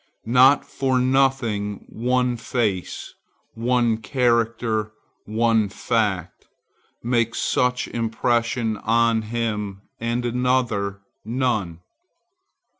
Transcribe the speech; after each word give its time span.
Not 0.25 0.65
for 0.65 0.97
nothing 0.99 1.85
one 1.87 2.35
face, 2.35 3.13
one 3.53 3.97
character, 3.97 4.93
one 5.25 5.69
fact, 5.69 6.47
makes 7.03 7.55
much 7.55 7.87
impression 7.87 8.77
on 8.77 9.21
him, 9.21 9.83
and 9.99 10.25
another 10.25 11.01
none. 11.23 11.81